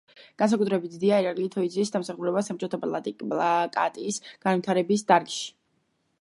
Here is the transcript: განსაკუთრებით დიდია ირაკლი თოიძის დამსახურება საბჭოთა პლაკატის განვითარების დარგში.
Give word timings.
განსაკუთრებით 0.41 0.93
დიდია 0.93 1.19
ირაკლი 1.23 1.45
თოიძის 1.55 1.93
დამსახურება 1.95 2.43
საბჭოთა 2.47 2.79
პლაკატის 2.87 4.19
განვითარების 4.47 5.07
დარგში. 5.13 5.47